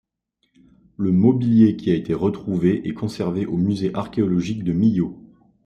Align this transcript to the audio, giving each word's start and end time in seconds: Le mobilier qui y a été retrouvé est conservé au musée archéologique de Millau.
Le 0.97 1.11
mobilier 1.11 1.75
qui 1.77 1.89
y 1.91 1.93
a 1.93 1.95
été 1.95 2.15
retrouvé 2.15 2.87
est 2.89 2.93
conservé 2.95 3.45
au 3.45 3.55
musée 3.55 3.91
archéologique 3.93 4.63
de 4.63 4.73
Millau. 4.73 5.21